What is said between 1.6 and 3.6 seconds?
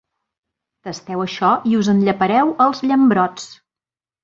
i us en llepareu els llambrots.